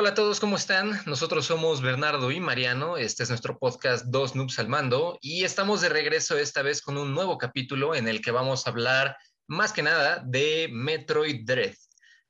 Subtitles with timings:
[0.00, 0.92] Hola a todos, ¿cómo están?
[1.06, 5.80] Nosotros somos Bernardo y Mariano, este es nuestro podcast Dos Noobs al Mando y estamos
[5.80, 9.16] de regreso esta vez con un nuevo capítulo en el que vamos a hablar
[9.48, 11.74] más que nada de Metroid Dread.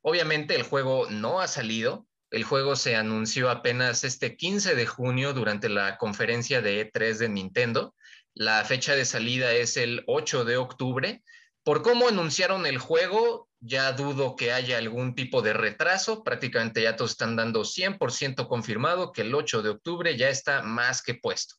[0.01, 5.33] Obviamente el juego no ha salido, el juego se anunció apenas este 15 de junio
[5.33, 7.93] durante la conferencia de E3 de Nintendo.
[8.33, 11.21] La fecha de salida es el 8 de octubre.
[11.63, 16.23] Por cómo anunciaron el juego, ya dudo que haya algún tipo de retraso.
[16.23, 21.01] Prácticamente ya todos están dando 100% confirmado que el 8 de octubre ya está más
[21.01, 21.55] que puesto.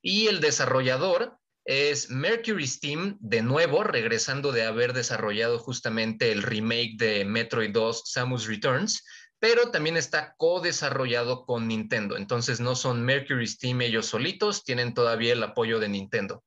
[0.00, 6.96] Y el desarrollador es Mercury Steam, de nuevo, regresando de haber desarrollado justamente el remake
[6.96, 9.02] de Metroid 2 Samus Returns,
[9.40, 12.16] pero también está co-desarrollado con Nintendo.
[12.16, 16.44] Entonces no son Mercury Steam ellos solitos, tienen todavía el apoyo de Nintendo.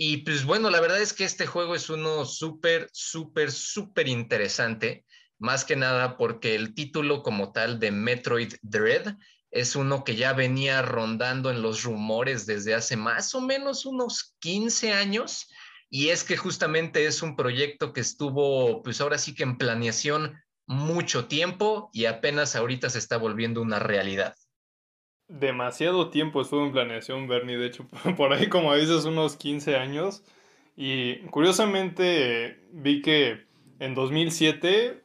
[0.00, 5.04] Y pues bueno, la verdad es que este juego es uno súper, súper, súper interesante,
[5.40, 9.16] más que nada porque el título como tal de Metroid Dread
[9.50, 14.36] es uno que ya venía rondando en los rumores desde hace más o menos unos
[14.38, 15.48] 15 años.
[15.90, 20.40] Y es que justamente es un proyecto que estuvo, pues ahora sí que en planeación
[20.68, 24.36] mucho tiempo y apenas ahorita se está volviendo una realidad
[25.28, 27.56] demasiado tiempo estuvo en planeación, Bernie.
[27.56, 30.24] De hecho, por ahí, como dices, unos 15 años.
[30.76, 33.46] Y curiosamente vi que
[33.80, 35.02] en 2007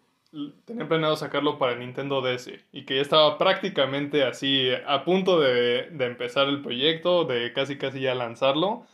[0.65, 5.89] tenía planeado sacarlo para Nintendo DS y que ya estaba prácticamente así a punto de,
[5.91, 8.85] de, empezar el proyecto, de casi casi ya lanzarlo,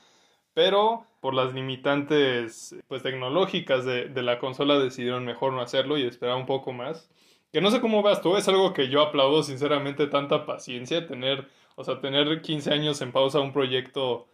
[0.53, 6.03] pero por las limitantes pues tecnológicas de, de la consola decidieron mejor no hacerlo y
[6.03, 7.09] esperar un poco más.
[7.51, 11.47] Que no sé cómo veas tú, es algo que yo aplaudo sinceramente tanta paciencia, tener,
[11.75, 14.27] o sea, tener 15 años en pausa un proyecto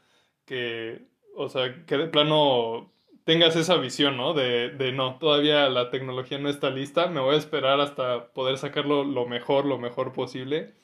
[0.45, 2.91] que, o sea, que de plano
[3.23, 4.33] tengas esa visión, ¿no?
[4.33, 8.57] De, de no, todavía la tecnología no está lista, me voy a esperar hasta poder
[8.57, 10.75] sacarlo lo mejor, lo mejor posible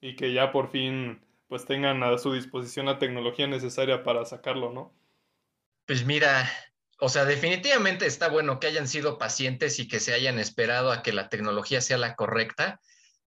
[0.00, 4.72] y que ya por fin pues tengan a su disposición la tecnología necesaria para sacarlo,
[4.72, 4.92] ¿no?
[5.86, 6.50] Pues mira,
[7.04, 11.02] o sea, definitivamente está bueno que hayan sido pacientes y que se hayan esperado a
[11.02, 12.80] que la tecnología sea la correcta,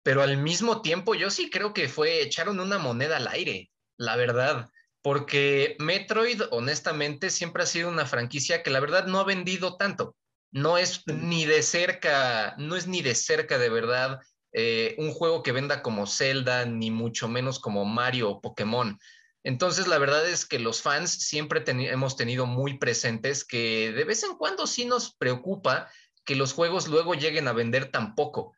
[0.03, 4.17] pero al mismo tiempo yo sí creo que fue, echaron una moneda al aire, la
[4.17, 4.69] verdad,
[5.01, 10.17] porque Metroid, honestamente, siempre ha sido una franquicia que la verdad no ha vendido tanto.
[10.51, 14.21] No es ni de cerca, no es ni de cerca de verdad
[14.53, 18.99] eh, un juego que venda como Zelda, ni mucho menos como Mario o Pokémon.
[19.45, 24.23] Entonces, la verdad es que los fans siempre hemos tenido muy presentes que de vez
[24.23, 25.91] en cuando sí nos preocupa
[26.25, 28.55] que los juegos luego lleguen a vender tan poco.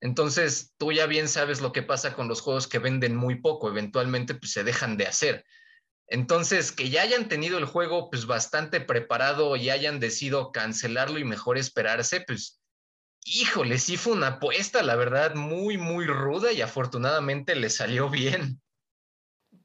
[0.00, 3.68] Entonces, tú ya bien sabes lo que pasa con los juegos que venden muy poco,
[3.68, 5.44] eventualmente pues se dejan de hacer.
[6.08, 11.24] Entonces, que ya hayan tenido el juego pues bastante preparado y hayan decidido cancelarlo y
[11.24, 12.60] mejor esperarse, pues
[13.24, 18.60] híjole, sí fue una apuesta, la verdad, muy, muy ruda y afortunadamente le salió bien.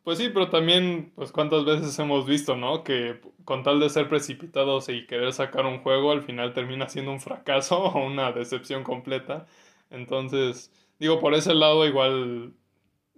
[0.03, 2.84] Pues sí, pero también, pues cuántas veces hemos visto, ¿no?
[2.84, 7.12] Que con tal de ser precipitados y querer sacar un juego, al final termina siendo
[7.12, 9.45] un fracaso o una decepción completa.
[9.91, 12.53] Entonces, digo, por ese lado igual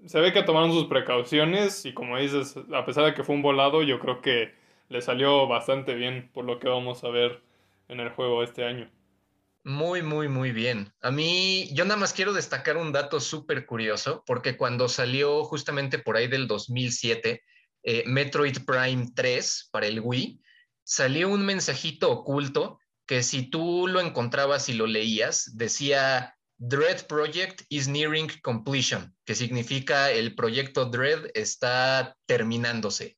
[0.06, 3.44] se ve que tomaron sus precauciones y como dices, a pesar de que fue un
[3.44, 4.54] volado, yo creo que
[4.90, 7.42] le salió bastante bien por lo que vamos a ver
[7.90, 8.90] en el juego este año.
[9.66, 10.94] Muy, muy, muy bien.
[11.02, 16.00] A mí, yo nada más quiero destacar un dato súper curioso, porque cuando salió justamente
[16.00, 17.42] por ahí del 2007,
[17.84, 20.42] eh, Metroid Prime 3 para el Wii,
[20.84, 27.62] salió un mensajito oculto que si tú lo encontrabas y lo leías, decía Dread Project
[27.70, 33.18] is nearing completion, que significa el proyecto Dread está terminándose.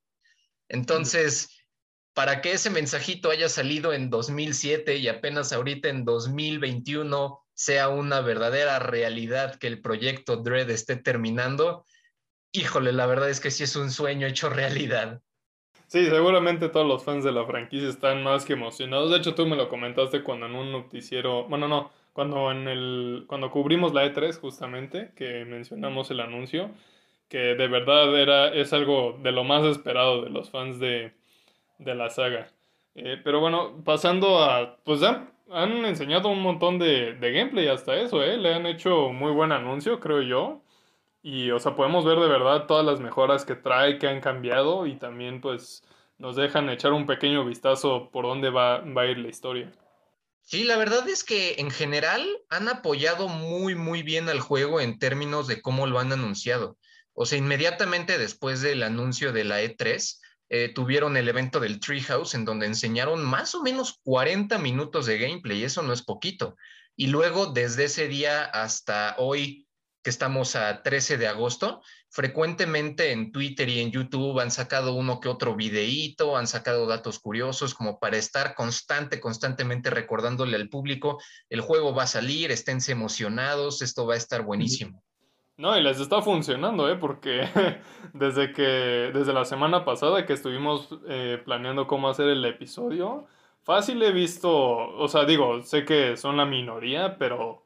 [0.69, 1.49] Entonces,
[2.15, 8.21] para que ese mensajito haya salido en 2007 y apenas ahorita en 2021 sea una
[8.21, 11.85] verdadera realidad que el proyecto Dread esté terminando,
[12.53, 15.21] híjole, la verdad es que sí es un sueño hecho realidad.
[15.87, 19.11] Sí, seguramente todos los fans de la franquicia están más que emocionados.
[19.11, 23.25] De hecho, tú me lo comentaste cuando en un noticiero, bueno, no, cuando en el
[23.27, 26.71] cuando cubrimos la E3 justamente, que mencionamos el anuncio,
[27.27, 31.13] que de verdad era es algo de lo más esperado de los fans de
[31.77, 32.47] de la saga.
[32.95, 37.95] Eh, pero bueno, pasando a, pues ya han enseñado un montón de, de, gameplay hasta
[37.95, 38.37] eso, ¿eh?
[38.37, 40.61] Le han hecho muy buen anuncio, creo yo.
[41.21, 44.85] Y, o sea, podemos ver de verdad todas las mejoras que trae, que han cambiado
[44.85, 45.83] y también, pues,
[46.17, 49.71] nos dejan echar un pequeño vistazo por dónde va, va a ir la historia.
[50.41, 54.99] Sí, la verdad es que en general han apoyado muy, muy bien al juego en
[54.99, 56.77] términos de cómo lo han anunciado.
[57.13, 60.19] O sea, inmediatamente después del anuncio de la E3,
[60.49, 65.17] eh, tuvieron el evento del Treehouse en donde enseñaron más o menos 40 minutos de
[65.17, 66.55] gameplay, eso no es poquito.
[66.95, 69.67] Y luego, desde ese día hasta hoy,
[70.03, 71.81] que estamos a 13 de agosto,
[72.11, 77.17] frecuentemente en Twitter y en YouTube han sacado uno que otro videíto, han sacado datos
[77.17, 81.19] curiosos como para estar constante, constantemente recordándole al público,
[81.49, 85.03] el juego va a salir, esténse emocionados, esto va a estar buenísimo.
[85.57, 86.97] No, y les está funcionando, ¿eh?
[86.97, 87.47] Porque
[88.13, 93.25] desde que, desde la semana pasada que estuvimos eh, planeando cómo hacer el episodio,
[93.63, 97.63] fácil he visto, o sea, digo, sé que son la minoría, pero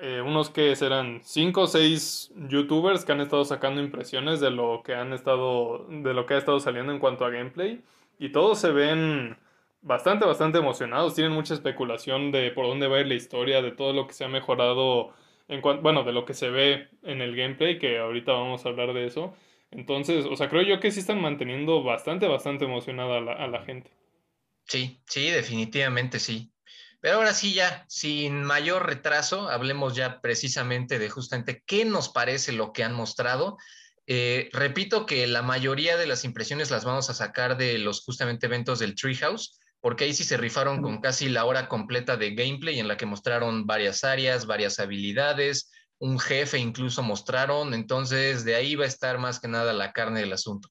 [0.00, 4.82] eh, unos que serán 5 o 6 youtubers que han estado sacando impresiones de lo
[4.84, 7.82] que han estado, de lo que ha estado saliendo en cuanto a gameplay.
[8.18, 9.36] Y todos se ven
[9.82, 11.14] bastante, bastante emocionados.
[11.14, 14.14] Tienen mucha especulación de por dónde va a ir la historia, de todo lo que
[14.14, 15.12] se ha mejorado,
[15.48, 18.92] en bueno, de lo que se ve en el gameplay, que ahorita vamos a hablar
[18.92, 19.34] de eso.
[19.70, 23.90] Entonces, o sea, creo yo que sí están manteniendo bastante, bastante emocionada a la gente.
[24.66, 26.52] Sí, sí, definitivamente sí.
[27.00, 32.52] Pero ahora sí, ya, sin mayor retraso, hablemos ya precisamente de justamente qué nos parece
[32.52, 33.58] lo que han mostrado.
[34.06, 38.46] Eh, repito que la mayoría de las impresiones las vamos a sacar de los justamente
[38.46, 42.78] eventos del Treehouse, porque ahí sí se rifaron con casi la hora completa de gameplay
[42.78, 48.76] en la que mostraron varias áreas, varias habilidades, un jefe incluso mostraron, entonces de ahí
[48.76, 50.70] va a estar más que nada la carne del asunto.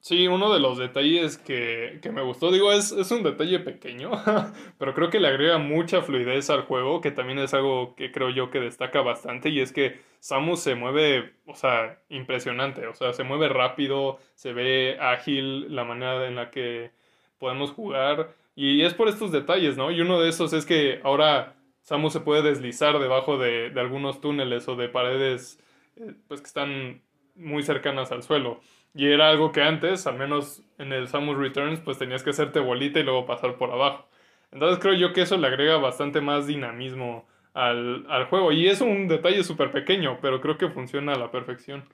[0.00, 4.12] Sí, uno de los detalles que, me gustó, digo, es, es un detalle pequeño,
[4.78, 8.30] pero creo que le agrega mucha fluidez al juego, que también es algo que creo
[8.30, 13.12] yo que destaca bastante, y es que Samus se mueve, o sea, impresionante, o sea,
[13.12, 16.95] se mueve rápido, se ve ágil la manera en la que
[17.38, 19.90] podemos jugar, y es por estos detalles, ¿no?
[19.90, 24.20] Y uno de esos es que ahora Samus se puede deslizar debajo de, de algunos
[24.20, 25.60] túneles o de paredes,
[25.96, 27.02] eh, pues que están
[27.34, 28.60] muy cercanas al suelo.
[28.94, 32.60] Y era algo que antes, al menos en el Samus Returns, pues tenías que hacerte
[32.60, 34.08] bolita y luego pasar por abajo.
[34.50, 38.52] Entonces creo yo que eso le agrega bastante más dinamismo al, juego.
[38.52, 41.88] Y es un detalle súper pequeño, pero creo que funciona a la perfección.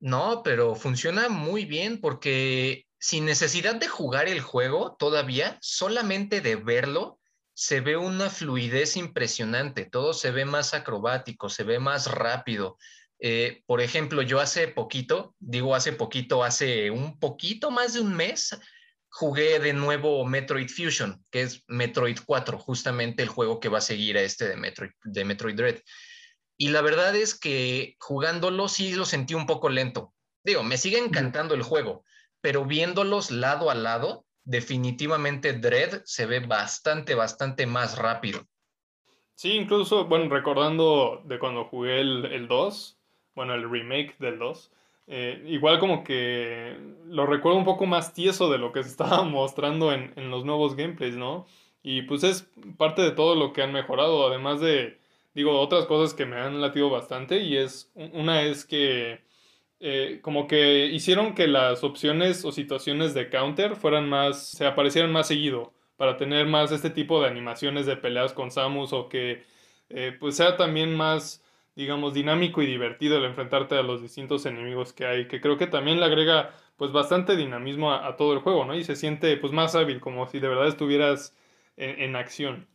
[0.00, 6.56] No, pero funciona muy bien porque sin necesidad de jugar el juego todavía, solamente de
[6.56, 7.18] verlo,
[7.54, 9.84] se ve una fluidez impresionante.
[9.84, 12.76] Todo se ve más acrobático, se ve más rápido.
[13.20, 18.14] Eh, por ejemplo, yo hace poquito, digo hace poquito, hace un poquito más de un
[18.14, 18.56] mes,
[19.08, 23.82] jugué de nuevo Metroid Fusion, que es Metroid 4, justamente el juego que va a
[23.82, 25.80] seguir a este de Metroid, de Metroid Dread.
[26.56, 30.14] Y la verdad es que jugándolo sí lo sentí un poco lento.
[30.44, 32.04] Digo, me sigue encantando el juego,
[32.40, 38.46] pero viéndolos lado a lado, definitivamente Dread se ve bastante, bastante más rápido.
[39.34, 42.98] Sí, incluso, bueno, recordando de cuando jugué el, el 2,
[43.34, 44.72] bueno, el remake del 2.
[45.06, 46.76] Eh, igual como que
[47.06, 50.44] lo recuerdo un poco más tieso de lo que se estaba mostrando en, en, los
[50.44, 51.46] nuevos gameplays, ¿no?
[51.82, 54.98] Y pues es parte de todo lo que han mejorado, además de,
[55.34, 59.20] digo, otras cosas que me han latido bastante y es, una es que
[59.80, 65.12] eh, como que hicieron que las opciones o situaciones de counter fueran más, se aparecieran
[65.12, 69.44] más seguido, para tener más este tipo de animaciones de peleas con Samus o que
[69.88, 71.42] eh, pues sea también más
[71.78, 75.68] digamos, dinámico y divertido el enfrentarte a los distintos enemigos que hay, que creo que
[75.68, 78.74] también le agrega pues bastante dinamismo a, todo el juego, ¿no?
[78.74, 81.36] Y se siente pues más hábil, como si de verdad estuvieras
[81.76, 82.68] en, acción.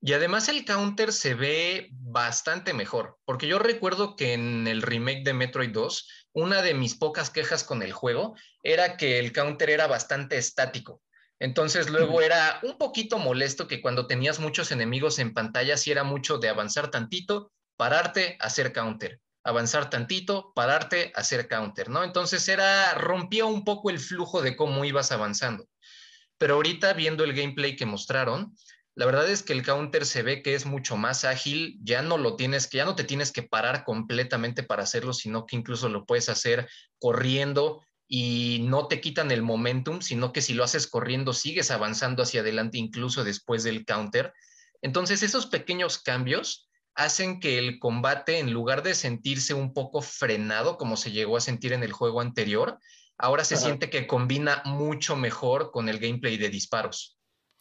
[0.00, 5.22] Y además el counter se ve bastante mejor, porque yo recuerdo que en el remake
[5.22, 9.70] de Metroid 2, una de mis pocas quejas con el juego era que el counter
[9.70, 11.00] era bastante estático.
[11.38, 16.04] Entonces luego era un poquito molesto que cuando tenías muchos enemigos en pantalla, si era
[16.04, 22.02] mucho de avanzar tantito, pararte, hacer counter, avanzar tantito, pararte, hacer counter, ¿no?
[22.02, 25.66] Entonces era, rompía un poco el flujo de cómo ibas avanzando.
[26.38, 28.56] Pero ahorita viendo el gameplay que mostraron,
[28.96, 32.16] la verdad es que el counter se ve que es mucho más ágil, ya no
[32.16, 35.88] lo tienes que, ya no te tienes que parar completamente para hacerlo, sino que incluso
[35.88, 36.68] lo puedes hacer
[37.00, 42.22] corriendo y no te quitan el momentum, sino que si lo haces corriendo sigues avanzando
[42.22, 44.32] hacia adelante incluso después del counter.
[44.80, 50.78] Entonces esos pequeños cambios hacen que el combate, en lugar de sentirse un poco frenado,
[50.78, 52.78] como se llegó a sentir en el juego anterior,
[53.18, 57.13] ahora se siente que combina mucho mejor con el gameplay de disparos.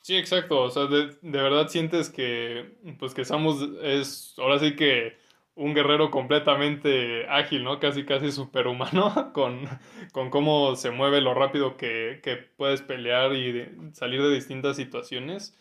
[0.04, 0.62] Sí, exacto.
[0.64, 5.16] O sea, de, verdad sientes que, pues que Samus es, ahora sí que
[5.56, 7.80] un guerrero completamente ágil, ¿no?
[7.80, 9.62] Casi, casi superhumano con,
[10.12, 15.58] con cómo se mueve, lo rápido que, que puedes pelear y salir de distintas situaciones.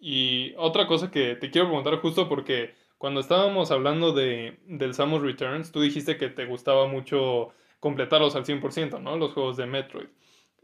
[0.00, 5.22] Y otra cosa que te quiero preguntar justo porque cuando estábamos hablando de, del Samus
[5.22, 9.16] Returns, tú dijiste que te gustaba mucho completarlos al 100%, ¿no?
[9.16, 10.08] Los juegos de Metroid.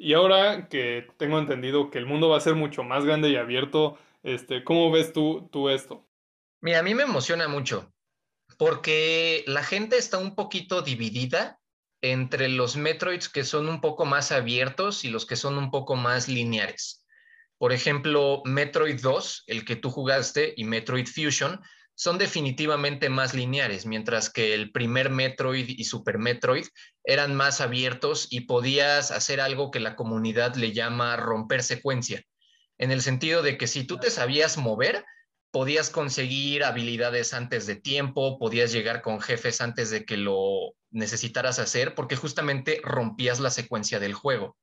[0.00, 3.36] Y ahora que tengo entendido que el mundo va a ser mucho más grande y
[3.36, 6.08] abierto, este, ¿cómo ves tú, tú esto?
[6.60, 7.92] Mira, a mí me emociona mucho.
[8.56, 11.60] porque la gente está un poquito dividida
[12.00, 15.96] entre los Metroids que son un poco más abiertos y los que son un poco
[15.96, 17.04] más lineares.
[17.58, 21.60] Por ejemplo, Metroid 2, el que tú jugaste, y Metroid Fusion,
[21.98, 26.64] son definitivamente más lineares, mientras que el primer Metroid y Super Metroid
[27.02, 32.22] eran más abiertos y podías hacer algo que la comunidad le llama romper secuencia,
[32.78, 35.04] en el sentido de que si tú te sabías mover,
[35.50, 41.58] podías conseguir habilidades antes de tiempo, podías llegar con jefes antes de que lo necesitaras
[41.58, 44.56] hacer, porque justamente rompías la secuencia del juego.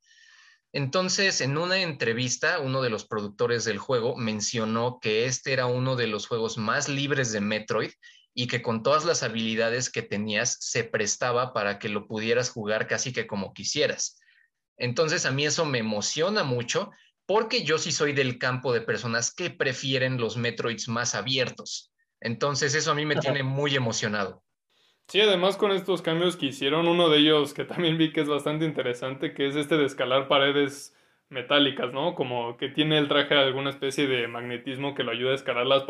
[0.76, 5.96] Entonces, en una entrevista, uno de los productores del juego mencionó que este era uno
[5.96, 7.92] de los juegos más libres de Metroid
[8.34, 12.88] y que con todas las habilidades que tenías se prestaba para que lo pudieras jugar
[12.88, 14.20] casi que como quisieras.
[14.76, 16.92] Entonces, a mí eso me emociona mucho
[17.26, 21.94] porque yo sí soy del campo de personas que prefieren los Metroids más abiertos.
[22.20, 24.44] Entonces, eso a mí me tiene muy emocionado.
[25.08, 28.28] Sí, además con estos cambios que hicieron, uno de ellos que también vi que es
[28.28, 30.96] bastante interesante, que es este de escalar paredes
[31.30, 32.16] metálicas, ¿no?
[32.16, 35.86] Como que tiene el traje alguna especie de magnetismo que lo ayuda a escalar las,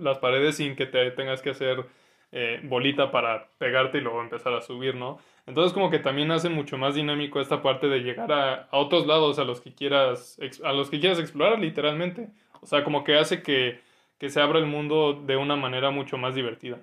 [0.00, 1.86] las paredes sin que te tengas que hacer
[2.32, 5.18] eh, bolita para pegarte y luego empezar a subir, ¿no?
[5.46, 9.06] Entonces como que también hace mucho más dinámico esta parte de llegar a, a otros
[9.06, 12.30] lados a los que quieras, a los que quieras explorar literalmente.
[12.60, 13.80] O sea, como que hace que,
[14.18, 16.80] que se abra el mundo de una manera mucho más divertida.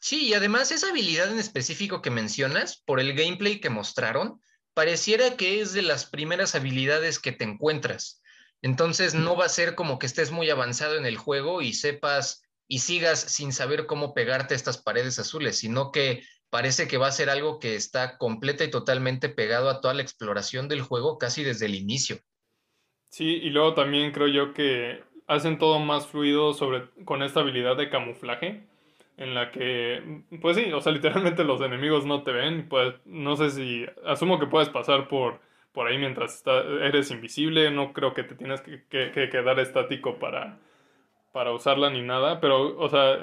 [0.00, 4.40] Sí, y además esa habilidad en específico que mencionas, por el gameplay que mostraron,
[4.74, 8.22] pareciera que es de las primeras habilidades que te encuentras.
[8.62, 12.42] Entonces no va a ser como que estés muy avanzado en el juego y sepas
[12.68, 17.12] y sigas sin saber cómo pegarte estas paredes azules, sino que parece que va a
[17.12, 21.44] ser algo que está completa y totalmente pegado a toda la exploración del juego casi
[21.44, 22.18] desde el inicio.
[23.10, 27.76] Sí, y luego también creo yo que hacen todo más fluido sobre con esta habilidad
[27.76, 28.66] de camuflaje
[29.18, 33.36] en la que, pues sí, o sea, literalmente los enemigos no te ven, pues no
[33.36, 35.40] sé si, asumo que puedes pasar por,
[35.72, 40.58] por ahí mientras eres invisible, no creo que te tienes que, quedar estático para,
[41.32, 43.14] para usarla ni nada, pero, o sea,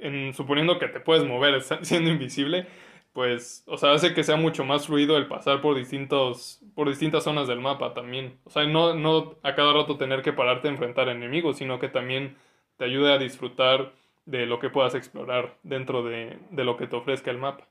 [0.00, 2.66] en, suponiendo que te puedes mover siendo invisible,
[3.12, 7.22] pues, o sea, hace que sea mucho más fluido el pasar por distintos, por distintas
[7.22, 8.38] zonas del mapa también.
[8.44, 11.88] O sea, no, no a cada rato tener que pararte a enfrentar enemigos, sino que
[11.88, 12.36] también
[12.76, 13.92] te ayuda a disfrutar
[14.26, 17.68] de lo que puedas explorar dentro de, lo que te ofrezca el mapa.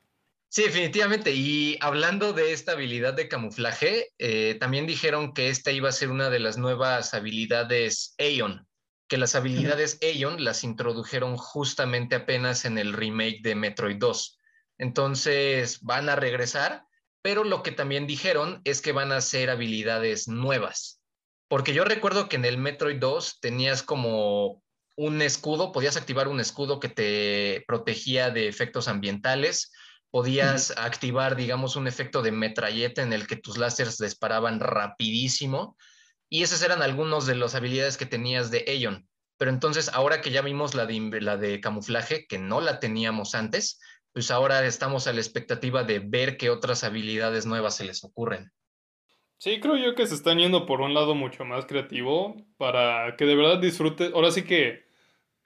[0.48, 1.32] Sí, definitivamente.
[1.32, 6.10] Y hablando de esta habilidad de camuflaje, eh, también dijeron que esta iba a ser
[6.10, 8.66] una de las nuevas habilidades Aeon,
[9.08, 14.38] que las habilidades Aeon las introdujeron justamente apenas en el remake de Metroid 2.
[14.78, 16.84] Entonces van a regresar,
[17.20, 21.00] pero lo que también dijeron es que van a ser habilidades nuevas.
[21.48, 24.63] Porque yo recuerdo que en el Metroid 2 tenías como
[24.96, 29.72] un escudo, podías activar un escudo que te protegía de efectos ambientales,
[30.10, 35.76] podías activar, digamos, un efecto de metralleta en el que tus láseres disparaban rapidísimo,
[36.28, 39.08] y esas eran algunas de las habilidades que tenías de Aeon.
[39.36, 43.34] Pero entonces, ahora que ya vimos la de, la de camuflaje, que no la teníamos
[43.34, 43.80] antes,
[44.12, 48.52] pues ahora estamos a la expectativa de ver qué otras habilidades nuevas se les ocurren.
[49.38, 53.26] Sí, creo yo que se están yendo por un lado mucho más creativo para que
[53.26, 54.12] de verdad disfrutes.
[54.14, 54.83] Ahora sí que,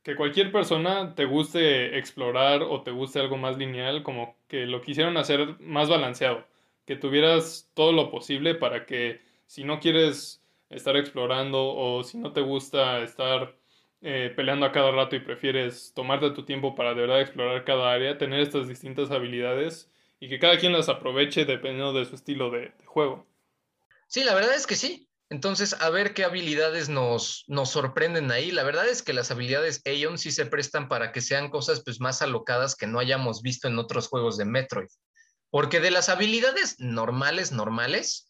[0.08, 4.80] que cualquier persona te guste explorar o te guste algo más lineal, como que lo
[4.80, 6.46] quisieron hacer más balanceado,
[6.86, 12.32] que tuvieras todo lo posible para que si no quieres estar explorando o si no
[12.32, 13.54] te gusta estar
[14.00, 17.92] eh, peleando a cada rato y prefieres tomarte tu tiempo para de verdad explorar cada
[17.92, 22.48] área, tener estas distintas habilidades y que cada quien las aproveche dependiendo de su estilo
[22.48, 23.26] de juego.
[24.06, 25.07] Sí, la verdad es que sí.
[25.30, 28.50] Entonces, a ver qué habilidades nos, nos sorprenden ahí.
[28.50, 32.00] La verdad es que las habilidades Aeon sí se prestan para que sean cosas pues,
[32.00, 34.88] más alocadas que no hayamos visto en otros juegos de Metroid.
[35.50, 38.28] Porque de las habilidades normales, normales,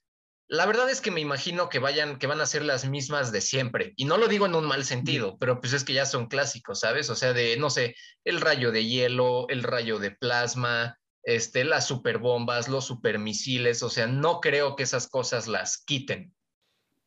[0.49, 3.43] la verdad es que me imagino que vayan, que van a ser las mismas de
[3.43, 3.93] siempre.
[3.97, 6.81] Y no lo digo en un mal sentido, pero pues es que ya son clásicos,
[6.81, 7.11] ¿sabes?
[7.11, 11.87] O sea, de, no sé, el rayo de hielo, el rayo de plasma, este, las
[11.87, 16.35] superbombas, los supermisiles, o sea, no creo que esas cosas las quiten.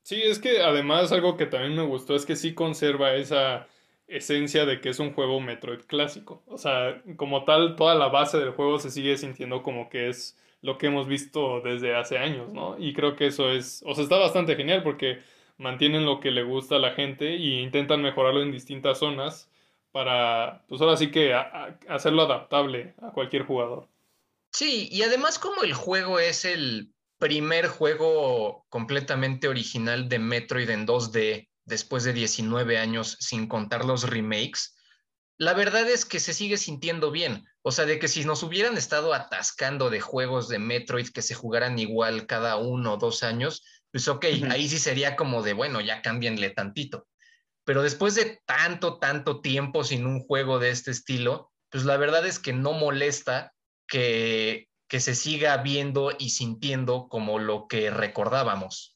[0.04, 3.68] Sí, es que además algo que también me gustó es que sí conserva esa
[4.08, 6.44] esencia de que es un juego Metroid clásico.
[6.48, 10.38] O sea, como tal, toda la base del juego se sigue sintiendo como que es
[10.62, 12.78] lo que hemos visto desde hace años, ¿no?
[12.78, 15.22] Y creo que eso es, o sea, está bastante genial porque
[15.58, 19.50] mantienen lo que le gusta a la gente e intentan mejorarlo en distintas zonas
[19.92, 21.34] para, pues ahora sí que
[21.88, 23.88] hacerlo adaptable a cualquier jugador.
[24.52, 26.90] Sí, y además como el juego es el
[27.22, 34.10] primer juego completamente original de Metroid en 2D después de 19 años sin contar los
[34.10, 34.76] remakes,
[35.38, 37.46] la verdad es que se sigue sintiendo bien.
[37.62, 41.36] O sea, de que si nos hubieran estado atascando de juegos de Metroid que se
[41.36, 45.80] jugaran igual cada uno o dos años, pues ok, ahí sí sería como de, bueno,
[45.80, 47.08] ya cámbienle tantito.
[47.66, 52.26] Pero después de tanto, tanto tiempo sin un juego de este estilo, pues la verdad
[52.26, 53.54] es que no molesta
[53.88, 58.96] que, que se siga viendo y sintiendo como lo que recordábamos.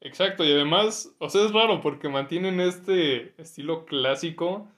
[0.00, 4.68] Exacto, y además, o sea, es raro porque mantienen este estilo clásico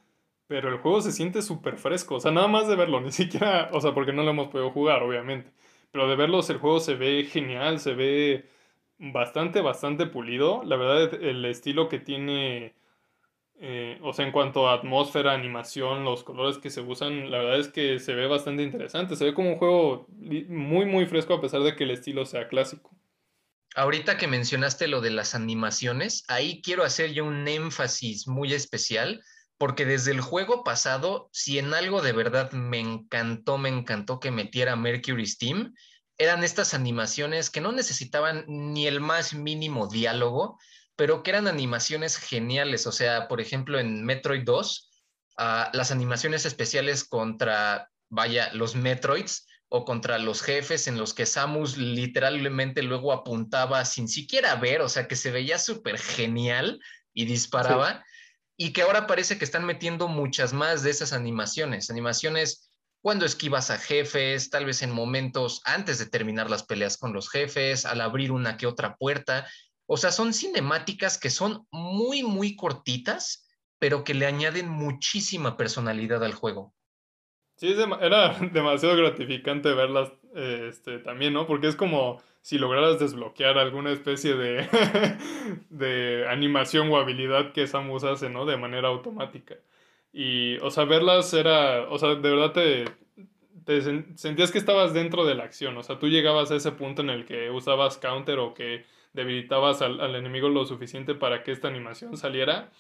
[0.49, 2.17] pero el juego se siente súper fresco.
[2.17, 4.71] O sea, nada más de verlo, ni siquiera, o sea, porque no lo hemos podido
[4.71, 5.52] jugar, obviamente.
[5.93, 8.49] Pero de verlos, el juego se ve genial, se ve
[8.99, 10.62] bastante, bastante pulido.
[10.64, 12.75] La verdad, el estilo que tiene,
[13.61, 17.59] eh, o sea, en cuanto a atmósfera, animación, los colores que se usan, la verdad
[17.59, 19.17] es que se ve bastante interesante.
[19.17, 22.49] Se ve como un juego muy, muy fresco a pesar de que el estilo sea
[22.49, 22.91] clásico.
[23.75, 29.23] Ahorita que mencionaste lo de las animaciones, ahí quiero hacer yo un énfasis muy especial
[29.59, 34.31] porque desde el juego pasado, si en algo de verdad me encantó, me encantó que
[34.31, 35.75] metiera Mercury Steam,
[36.17, 40.59] eran estas animaciones que no necesitaban ni el más mínimo diálogo,
[40.99, 42.88] pero que eran animaciones geniales.
[42.88, 44.90] O sea, por ejemplo, en Metroid 2,
[45.38, 51.25] ah, las animaciones especiales contra, vaya, los Metroids o contra los jefes en los que
[51.25, 56.81] Samus literalmente luego apuntaba sin siquiera ver, o sea, que se veía súper genial
[57.14, 58.05] y disparaba
[58.57, 63.71] y que ahora parece que están metiendo muchas más de esas animaciones, animaciones cuando esquivas
[63.71, 68.00] a jefes, tal vez en momentos antes de terminar las peleas con los jefes, al
[68.00, 69.47] abrir una que otra puerta.
[69.90, 76.23] O sea, son cinemáticas que son muy, muy cortitas, pero que le añaden muchísima personalidad
[76.23, 76.75] al juego.
[77.57, 81.47] Sí, era demasiado gratificante verlas este, también, ¿no?
[81.47, 84.68] Porque es como si lograras desbloquear alguna especie de,
[85.71, 88.45] de animación o habilidad que Samus hace, ¿no?
[88.45, 89.57] De manera automática.
[90.12, 92.85] Y, o sea, verlas era, o sea, de verdad te,
[93.64, 93.80] te
[94.16, 97.09] sentías que estabas dentro de la acción, o sea, tú llegabas a ese punto en
[97.09, 101.68] el que usabas counter o que debilitabas al, al enemigo lo suficiente para que esta
[101.68, 102.71] animación saliera.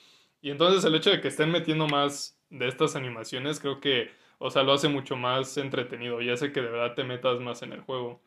[0.40, 4.50] Y entonces el hecho de que estén metiendo más de estas animaciones, creo que, o
[4.50, 7.72] sea, lo hace mucho más entretenido y hace que de verdad te metas más en
[7.72, 8.22] el juego.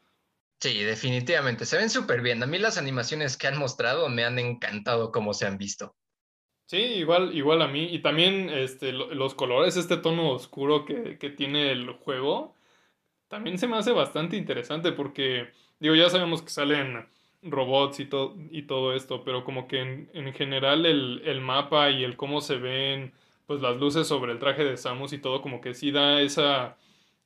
[0.59, 1.65] Sí, definitivamente.
[1.65, 2.43] Se ven súper bien.
[2.43, 5.95] A mí las animaciones que han mostrado me han encantado como se han visto.
[6.67, 7.85] Sí, igual, igual a mí.
[7.91, 12.55] Y también este, los colores, este tono oscuro que, que tiene el juego,
[13.27, 17.09] también se me hace bastante interesante porque, digo, ya sabemos que salen
[17.41, 21.89] robots y, to y todo esto, pero como que en, en general el, el, mapa
[21.89, 23.13] y el cómo se ven
[23.47, 26.77] pues las luces sobre el traje de Samus y todo, como que sí da esa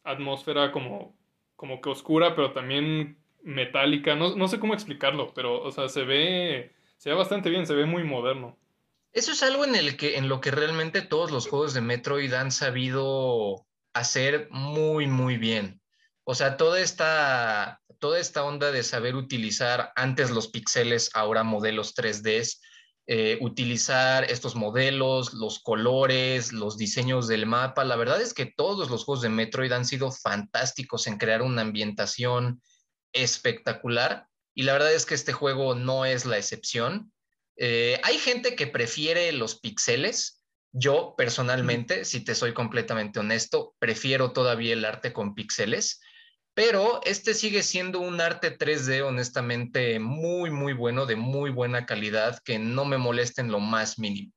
[0.03, 1.15] atmósfera como,
[1.55, 6.03] como que oscura, pero también metálica, no, no sé cómo explicarlo, pero, o sea, se
[6.03, 8.57] ve, se ve bastante bien, se ve muy moderno.
[9.13, 12.33] Eso es algo en, el que, en lo que realmente todos los juegos de Metroid
[12.33, 15.79] han sabido hacer muy, muy bien.
[16.25, 21.93] O sea, toda esta, toda esta onda de saber utilizar antes los píxeles, ahora modelos
[21.95, 22.57] 3D,
[23.07, 27.83] eh, utilizar estos modelos, los colores, los diseños del mapa.
[27.83, 31.61] La verdad es que todos los juegos de Metroid han sido fantásticos en crear una
[31.61, 32.61] ambientación,
[33.13, 37.11] espectacular y la verdad es que este juego no es la excepción.
[37.57, 40.41] Eh, hay gente que prefiere los pixeles.
[40.71, 46.01] Yo personalmente, si te soy completamente honesto, prefiero todavía el arte con pixeles,
[46.55, 52.39] pero este sigue siendo un arte 3D honestamente muy, muy bueno, de muy buena calidad,
[52.43, 54.31] que no me molesta en lo más mínimo.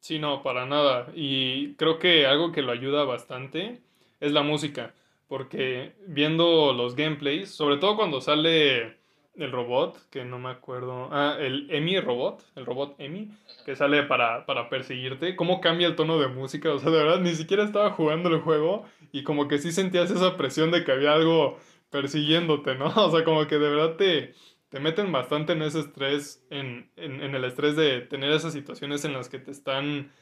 [0.00, 1.12] Sí, no, para nada.
[1.14, 3.82] Y creo que algo que lo ayuda bastante
[4.20, 4.94] es la música
[5.32, 8.98] porque viendo los gameplays, sobre todo cuando sale
[9.34, 13.30] el robot, que no me acuerdo, ah, el Emi robot, el robot Emi,
[13.64, 17.20] que sale para, para perseguirte, cómo cambia el tono de música, o sea, de verdad,
[17.20, 20.92] ni siquiera estaba jugando el juego y como que sí sentías esa presión de que
[20.92, 21.58] había algo
[21.90, 22.86] persiguiéndote, ¿no?
[22.96, 24.34] O sea, como que de verdad te,
[24.68, 29.12] te meten bastante en ese estrés, en, en, el estrés de tener esas situaciones en
[29.12, 30.12] las que te están,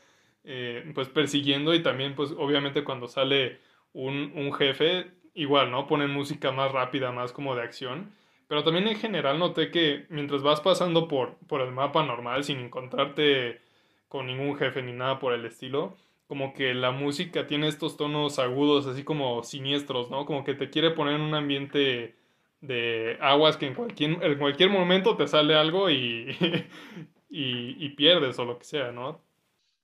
[0.45, 3.61] eh, pues, persiguiendo y también, pues, obviamente cuando sale
[3.93, 5.87] un, un jefe, igual, ¿no?
[5.87, 8.13] Ponen música más rápida, más como de acción.
[8.51, 12.59] Pero también en general noté que mientras vas pasando por, por el mapa normal sin
[12.59, 13.61] encontrarte
[14.09, 18.41] con ningún jefe ni nada por el estilo, como que la música tiene estos tonos
[18.41, 20.27] agudos, así como siniestros, ¿no?
[20.27, 22.17] Como que te quiere poner en un ambiente
[22.61, 26.37] de aguas que en cualquier, en cualquier momento te sale algo y,
[27.31, 29.21] y, y pierdes o lo que sea, ¿no?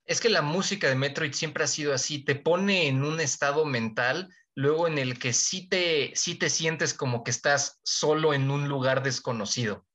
[0.06, 3.64] Es que la música de Metroid siempre ha sido así, te pone en un estado
[3.64, 8.50] mental, luego en el que sí te, sí te sientes como que estás solo en
[8.50, 9.86] un lugar desconocido.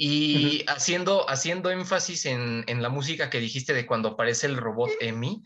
[0.00, 4.90] Y haciendo, haciendo énfasis en, en, la música que dijiste de cuando aparece el robot
[5.00, 5.42] Emi,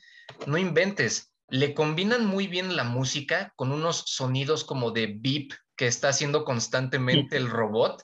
[0.46, 1.32] no inventes.
[1.48, 6.44] le combinan muy bien la música con unos sonidos como de beep que está haciendo
[6.44, 8.02] constantemente el robot,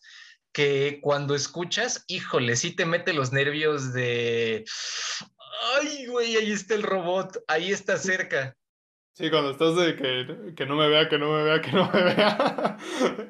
[0.52, 4.64] que cuando escuchas, híjole, sí te mete los nervios de,
[5.76, 8.56] ay, güey, ahí está el robot, ahí está cerca.
[9.18, 11.90] Sí, cuando estás de que, que, no me vea, que no me vea, que no
[11.92, 12.76] me vea.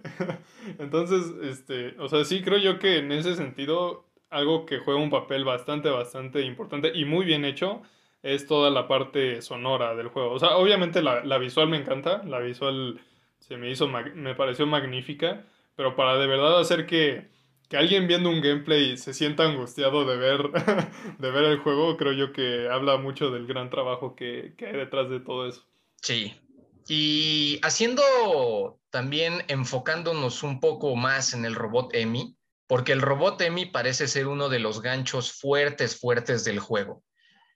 [0.78, 5.08] Entonces, este, o sea, sí creo yo que en ese sentido, algo que juega un
[5.08, 7.80] papel bastante, bastante importante y muy bien hecho
[8.22, 10.32] es toda la parte sonora del juego.
[10.32, 13.00] O sea, obviamente la, la visual me encanta, la visual
[13.38, 17.28] se me hizo, me pareció magnífica, pero para de verdad hacer que,
[17.70, 20.50] que alguien viendo un gameplay se sienta angustiado de ver,
[21.18, 24.76] de ver el juego, creo yo que habla mucho del gran trabajo que, que hay
[24.76, 25.67] detrás de todo eso.
[26.02, 26.40] Sí,
[26.88, 33.66] y haciendo también enfocándonos un poco más en el robot Emi, porque el robot Emi
[33.66, 37.02] parece ser uno de los ganchos fuertes, fuertes del juego.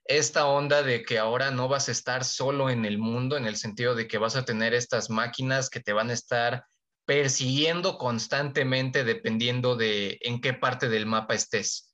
[0.04, 3.56] Esta onda de que ahora no vas a estar solo en el mundo, en el
[3.56, 6.64] sentido de que vas a tener estas máquinas que te van a estar
[7.06, 11.90] persiguiendo constantemente dependiendo de en qué parte del mapa estés.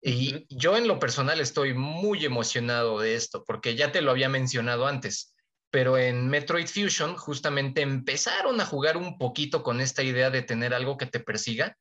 [0.00, 4.28] Y yo en lo personal estoy muy emocionado de esto, porque ya te lo había
[4.28, 5.33] mencionado antes,
[5.74, 10.72] pero en Metroid Fusion justamente empezaron a jugar un poquito con esta idea de tener
[10.72, 11.76] algo que te persiga,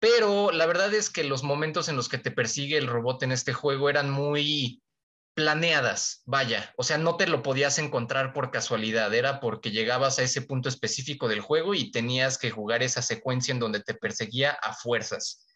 [0.00, 3.32] pero la verdad es que los momentos en los que te persigue el robot en
[3.32, 4.80] este juego eran muy
[5.34, 10.22] planeadas, vaya, o sea, no te lo podías encontrar por casualidad, era porque llegabas a
[10.22, 14.52] ese punto específico del juego y tenías que jugar esa secuencia en donde te perseguía
[14.52, 15.46] a fuerzas.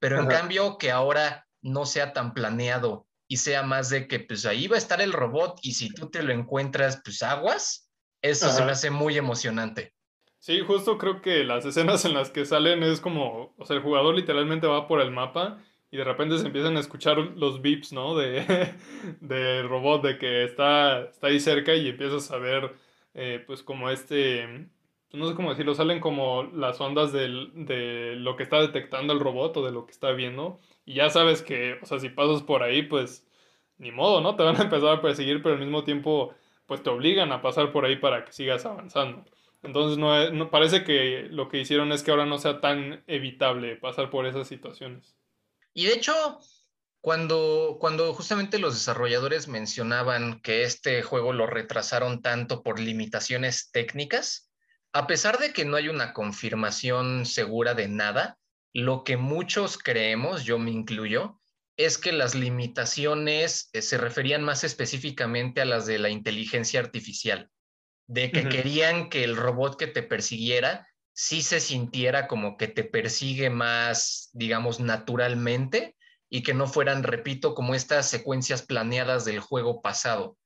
[0.00, 4.44] Pero en cambio, que ahora no sea tan planeado y sea más de que pues
[4.44, 7.90] ahí va a estar el robot y si tú te lo encuentras, pues aguas,
[8.20, 9.94] eso se me hace muy emocionante.
[10.38, 13.82] Sí, justo creo que las escenas en las que salen es como, o sea, el
[13.82, 17.94] jugador literalmente va por el mapa y de repente se empiezan a escuchar los beeps,
[17.94, 18.14] ¿no?
[18.18, 18.74] De,
[19.22, 22.74] de robot, de que está, está ahí cerca y empiezas a ver,
[23.14, 24.68] eh, pues como este,
[25.14, 29.20] no sé cómo decirlo, salen como las ondas del, de lo que está detectando el
[29.20, 30.60] robot o de lo que está viendo.
[30.84, 33.26] Y ya sabes que, o sea, si pasas por ahí, pues
[33.78, 34.36] ni modo, ¿no?
[34.36, 36.34] Te van a empezar a perseguir, pero al mismo tiempo,
[36.66, 39.24] pues te obligan a pasar por ahí para que sigas avanzando.
[39.62, 44.10] Entonces no, parece que lo que hicieron es que ahora no sea tan evitable pasar
[44.10, 45.16] por esas situaciones.
[45.72, 46.12] Y de hecho,
[47.00, 54.50] cuando, cuando justamente los desarrolladores mencionaban que este juego lo retrasaron tanto por limitaciones técnicas,
[54.92, 58.38] a pesar de que no hay una confirmación segura de nada,
[58.72, 61.40] lo que muchos creemos, yo me incluyo,
[61.76, 67.50] es que las limitaciones eh, se referían más específicamente a las de la inteligencia artificial
[68.06, 72.84] de que querían que el robot que te persiguiera sí se sintiera como que te
[72.84, 75.96] persigue más, digamos, naturalmente
[76.28, 80.36] y que no fueran, repito, como estas secuencias planeadas del juego pasado.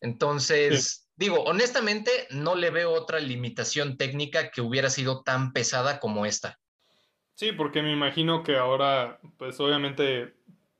[0.00, 6.26] Entonces, digo, honestamente, no le veo otra limitación técnica que hubiera sido tan pesada como
[6.26, 6.58] esta.
[7.38, 10.34] Sí, porque me imagino que ahora, pues obviamente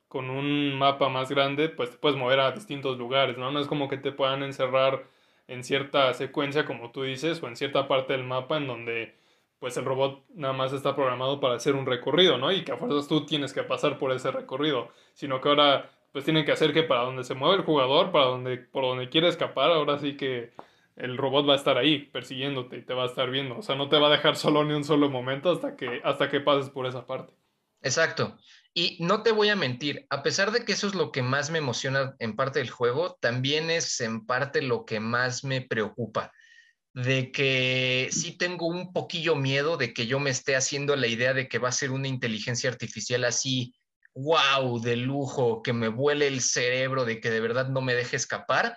[0.08, 3.52] con un mapa más grande, pues te puedes mover a distintos lugares, ¿no?
[3.52, 5.04] No es como que te puedan encerrar
[5.46, 9.14] en cierta secuencia, como tú dices, o en cierta parte del mapa en donde
[9.60, 12.50] pues el robot nada más está programado para hacer un recorrido, ¿no?
[12.50, 16.24] Y que a fuerzas tú tienes que pasar por ese recorrido, sino que ahora pues
[16.24, 19.28] tienen que hacer que para donde se mueve el jugador, para donde por donde quiere
[19.28, 20.50] escapar, ahora sí que
[20.98, 23.76] el robot va a estar ahí persiguiéndote y te va a estar viendo, o sea,
[23.76, 26.70] no te va a dejar solo ni un solo momento hasta que hasta que pases
[26.70, 27.32] por esa parte.
[27.82, 28.36] Exacto.
[28.74, 31.50] Y no te voy a mentir, a pesar de que eso es lo que más
[31.50, 36.32] me emociona en parte del juego, también es en parte lo que más me preocupa,
[36.94, 41.34] de que sí tengo un poquillo miedo de que yo me esté haciendo la idea
[41.34, 43.74] de que va a ser una inteligencia artificial así,
[44.14, 48.16] wow, de lujo, que me vuele el cerebro, de que de verdad no me deje
[48.16, 48.76] escapar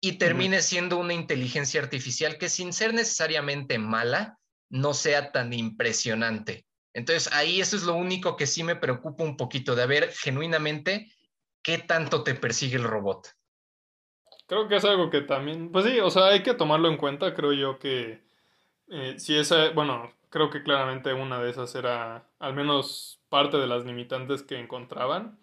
[0.00, 4.38] y termine siendo una inteligencia artificial que sin ser necesariamente mala,
[4.70, 6.66] no sea tan impresionante.
[6.94, 11.12] Entonces ahí eso es lo único que sí me preocupa un poquito, de ver genuinamente
[11.62, 13.28] qué tanto te persigue el robot.
[14.46, 17.34] Creo que es algo que también, pues sí, o sea, hay que tomarlo en cuenta,
[17.34, 18.22] creo yo que
[18.88, 23.66] eh, si esa, bueno, creo que claramente una de esas era al menos parte de
[23.66, 25.38] las limitantes que encontraban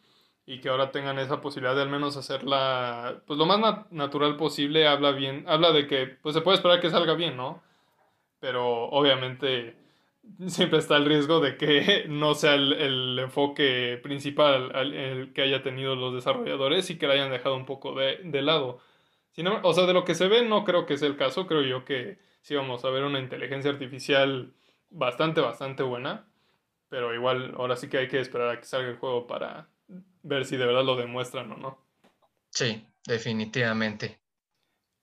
[0.46, 4.88] y que ahora tengan esa posibilidad de al menos hacerla pues lo más natural posible,
[4.88, 7.64] habla bien, habla de que pues se puede esperar que salga bien, ¿no?
[8.40, 9.76] Pero obviamente
[10.48, 15.96] siempre está el riesgo de que no sea el, enfoque principal el que haya tenido
[15.96, 18.80] los desarrolladores y que lo hayan dejado un poco de, lado.
[19.64, 21.86] o sea, de lo que se ve no creo que sea el caso, creo yo
[21.86, 24.54] que sí vamos a ver una inteligencia artificial
[24.90, 26.28] bastante, bastante buena,
[26.90, 29.70] pero igual ahora sí que hay que esperar a que salga el juego para
[30.26, 31.78] ver si de verdad lo demuestran o no.
[32.50, 34.20] Sí, definitivamente.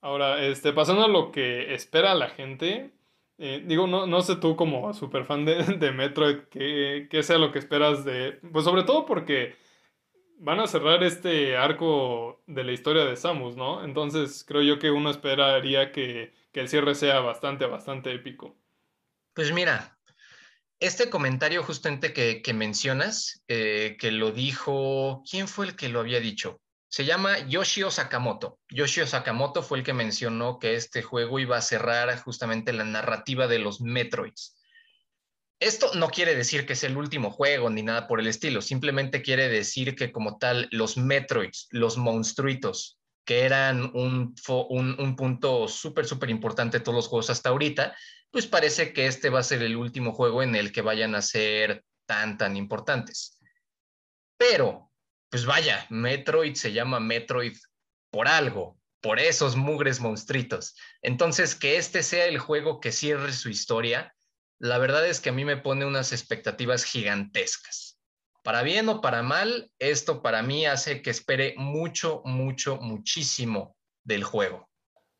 [0.01, 2.91] Ahora, este, pasando a lo que espera la gente,
[3.37, 7.37] eh, digo, no, no sé tú como super fan de, de Metroid, qué, qué sea
[7.37, 8.39] lo que esperas de...
[8.51, 9.55] Pues sobre todo porque
[10.39, 13.85] van a cerrar este arco de la historia de Samus, ¿no?
[13.85, 18.57] Entonces creo yo que uno esperaría que, que el cierre sea bastante, bastante épico.
[19.33, 19.92] Pues mira,
[20.83, 26.01] este comentario justamente que, que mencionas, eh, que lo dijo, ¿quién fue el que lo
[26.01, 26.61] había dicho?
[26.89, 28.59] Se llama Yoshio Sakamoto.
[28.69, 33.47] Yoshio Sakamoto fue el que mencionó que este juego iba a cerrar justamente la narrativa
[33.47, 34.57] de los Metroids.
[35.59, 39.21] Esto no quiere decir que es el último juego ni nada por el estilo, simplemente
[39.21, 44.35] quiere decir que como tal los Metroids, los monstruitos, que eran un,
[44.69, 47.95] un, un punto súper, súper importante de todos los juegos hasta ahorita,
[48.33, 51.21] pues parece que este va a ser el último juego en el que vayan a
[51.21, 53.39] ser tan, tan importantes.
[54.37, 54.91] Pero,
[55.29, 57.55] pues vaya, Metroid se llama Metroid
[58.09, 60.75] por algo, por esos mugres monstruitos.
[61.03, 64.15] Entonces, que este sea el juego que cierre su historia,
[64.57, 67.99] la verdad es que a mí me pone unas expectativas gigantescas.
[68.41, 74.23] Para bien o para mal, esto para mí hace que espere mucho, mucho, muchísimo del
[74.23, 74.67] juego.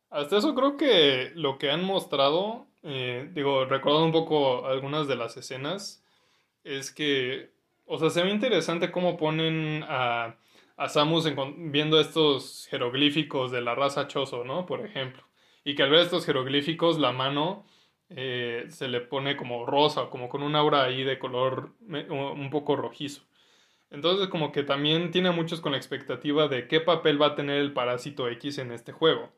[0.10, 5.16] Hasta eso creo que lo que han mostrado, eh, digo, recordando un poco algunas de
[5.16, 6.04] las escenas,
[6.64, 7.52] es que,
[7.86, 10.38] o sea, se ve interesante cómo ponen a,
[10.78, 14.66] a Samus viendo estos jeroglíficos de la raza Chozo, ¿no?
[14.66, 15.24] Por ejemplo.
[15.64, 17.66] Y que al ver estos jeroglíficos, la mano
[18.10, 22.76] eh, se le pone como rosa, como con un aura ahí de color un poco
[22.76, 23.24] rojizo.
[23.90, 27.58] Entonces como que también tiene muchos con la expectativa de qué papel va a tener
[27.60, 29.32] el parásito X en este juego.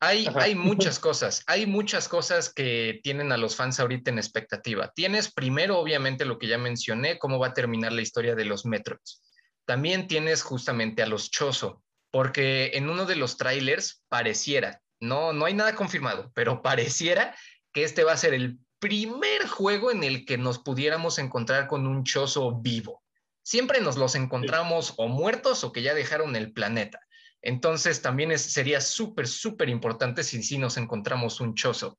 [0.00, 4.90] Hay, hay, muchas cosas, hay muchas cosas que tienen a los fans ahorita en expectativa.
[4.94, 8.64] Tienes primero, obviamente, lo que ya mencioné, cómo va a terminar la historia de los
[8.64, 9.22] Metroids.
[9.66, 15.44] También tienes justamente a los Chozo, porque en uno de los trailers pareciera, no, no
[15.44, 17.36] hay nada confirmado, pero pareciera
[17.72, 21.86] que este va a ser el primer juego en el que nos pudiéramos encontrar con
[21.86, 23.02] un chozo vivo.
[23.42, 27.00] Siempre nos los encontramos o muertos o que ya dejaron el planeta.
[27.42, 31.98] Entonces también sería súper, súper importante si sí nos encontramos un chozo.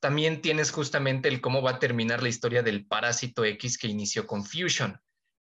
[0.00, 4.26] También tienes justamente el cómo va a terminar la historia del parásito X que inició
[4.26, 5.00] con Fusion.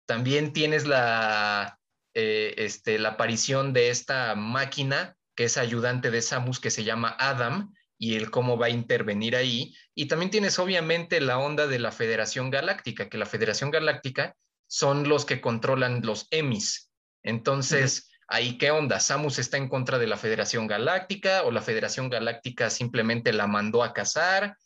[0.07, 1.79] También tienes la,
[2.13, 7.17] eh, este, la aparición de esta máquina que es ayudante de Samus que se llama
[7.19, 9.75] Adam y el cómo va a intervenir ahí.
[9.95, 15.09] Y también tienes obviamente la onda de la Federación Galáctica, que la Federación Galáctica son
[15.09, 16.91] los que controlan los EMIs.
[17.23, 22.11] Entonces, ahí qué onda, Samus está en contra de la Federación Galáctica o la Federación
[22.11, 24.57] Galáctica simplemente la mandó a cazar.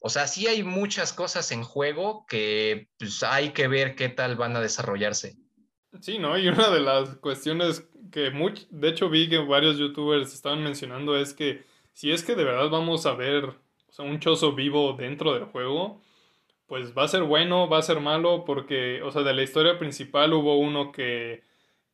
[0.00, 4.36] O sea, sí hay muchas cosas en juego que pues, hay que ver qué tal
[4.36, 5.36] van a desarrollarse.
[6.00, 6.38] Sí, ¿no?
[6.38, 8.30] Y una de las cuestiones que,
[8.70, 12.68] de hecho, vi que varios youtubers estaban mencionando es que si es que de verdad
[12.68, 13.54] vamos a ver
[13.98, 16.02] un chozo vivo dentro del juego,
[16.66, 19.78] pues va a ser bueno, va a ser malo, porque, o sea, de la historia
[19.78, 21.42] principal hubo uno que,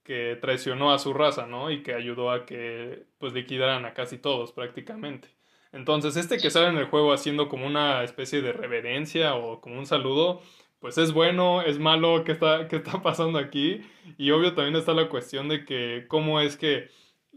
[0.04, 1.70] que traicionó a su raza, ¿no?
[1.70, 5.28] Y que ayudó a que, pues, liquidaran a casi todos prácticamente.
[5.72, 9.78] Entonces, este que sale en el juego haciendo como una especie de reverencia o como
[9.78, 10.42] un saludo,
[10.80, 13.80] pues es bueno, es malo, ¿qué está, qué está pasando aquí?
[14.18, 16.88] Y obvio también está la cuestión de que cómo es que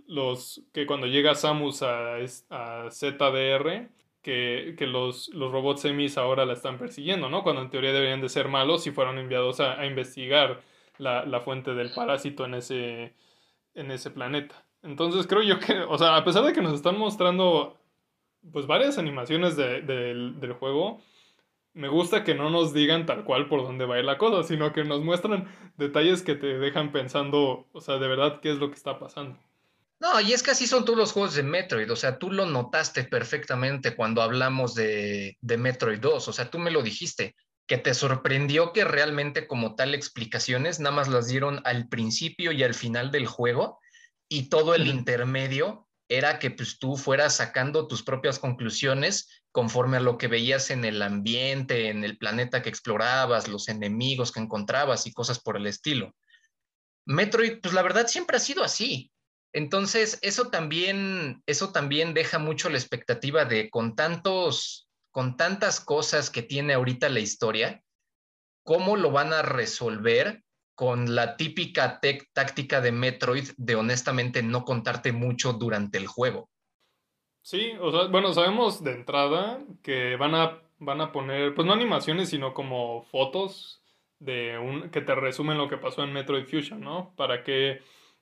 [0.08, 2.16] los que cuando llega Samus a,
[2.50, 3.90] a ZDR,
[4.22, 7.44] que, que los, los, robots semis ahora la están persiguiendo, ¿no?
[7.44, 10.62] Cuando en teoría deberían de ser malos y fueron enviados a, a investigar
[10.98, 13.14] la, la, fuente del parásito en ese,
[13.74, 14.66] en ese planeta.
[14.84, 17.78] Entonces creo yo que, o sea, a pesar de que nos están mostrando
[18.52, 21.02] pues varias animaciones de, del, del juego,
[21.74, 24.48] me gusta que no nos digan tal cual por dónde va a ir la cosa,
[24.48, 28.58] sino que nos muestran detalles que te dejan pensando, o sea, de verdad, qué es
[28.58, 29.38] lo que está pasando.
[30.00, 32.46] No, y es que así son todos los juegos de Metroid, o sea, tú lo
[32.46, 37.36] notaste perfectamente cuando hablamos de, de Metroid 2, o sea, tú me lo dijiste,
[37.68, 42.64] que te sorprendió que realmente como tal explicaciones nada más las dieron al principio y
[42.64, 43.80] al final del juego
[44.30, 50.02] y todo el intermedio era que pues tú fueras sacando tus propias conclusiones conforme a
[50.02, 55.08] lo que veías en el ambiente, en el planeta que explorabas, los enemigos que encontrabas
[55.08, 56.14] y cosas por el estilo.
[57.06, 59.12] Metroid, pues la verdad siempre ha sido así.
[59.54, 64.85] Entonces, eso también, eso también deja mucho la expectativa de con tantos,
[65.16, 67.82] con tantas cosas que tiene ahorita la historia,
[68.66, 70.44] cómo lo van a resolver
[70.76, 72.02] con la típica
[72.34, 76.50] táctica de Metroid de honestamente no contarte mucho durante el juego.
[77.44, 81.72] Sí, o sea, bueno, sabemos de entrada que van a, van a poner, pues no
[81.72, 83.82] animaciones, sino como fotos
[84.20, 87.14] de un, que te resumen lo que pasó en Metroid Fusion, ¿no?
[87.16, 87.80] Para que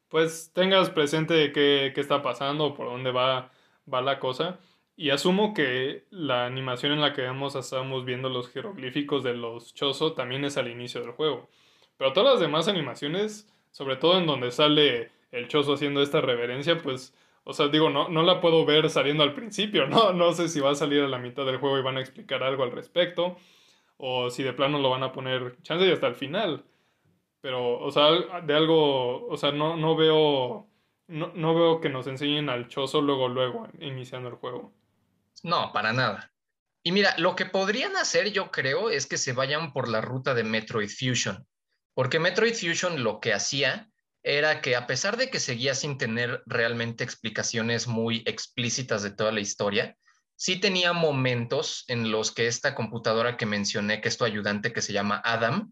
[0.09, 3.51] pues tengas presente qué, qué está pasando, por dónde va,
[3.91, 4.59] va la cosa.
[4.95, 9.73] Y asumo que la animación en la que vemos estamos viendo los jeroglíficos de los
[9.73, 11.49] Chozo también es al inicio del juego.
[11.97, 16.77] Pero todas las demás animaciones, sobre todo en donde sale el Chozo haciendo esta reverencia,
[16.77, 20.13] pues, o sea, digo, no, no la puedo ver saliendo al principio, ¿no?
[20.13, 22.43] No sé si va a salir a la mitad del juego y van a explicar
[22.43, 23.37] algo al respecto,
[23.97, 26.65] o si de plano lo van a poner chance y hasta el final.
[27.41, 30.67] Pero, o sea, de algo, o sea, no, no veo,
[31.07, 34.71] no, no veo que nos enseñen al Chozo luego, luego, iniciando el juego.
[35.43, 36.31] No, para nada.
[36.83, 40.33] Y mira, lo que podrían hacer, yo creo, es que se vayan por la ruta
[40.33, 41.45] de Metroid Fusion.
[41.93, 43.89] Porque Metroid Fusion lo que hacía
[44.23, 49.31] era que a pesar de que seguía sin tener realmente explicaciones muy explícitas de toda
[49.31, 49.97] la historia,
[50.35, 54.81] sí tenía momentos en los que esta computadora que mencioné, que es tu ayudante que
[54.81, 55.71] se llama Adam,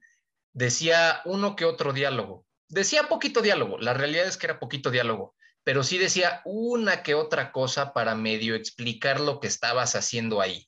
[0.53, 2.45] decía uno que otro diálogo.
[2.67, 7.15] Decía poquito diálogo, la realidad es que era poquito diálogo, pero sí decía una que
[7.15, 10.67] otra cosa para medio explicar lo que estabas haciendo ahí.